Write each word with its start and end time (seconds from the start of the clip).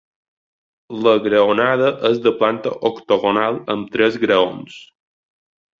La 1.07 1.13
graonada 1.25 1.91
és 2.11 2.19
de 2.25 2.35
planta 2.41 2.75
octogonal 2.91 3.63
amb 3.77 3.95
tres 3.99 4.19
graons. 4.27 4.85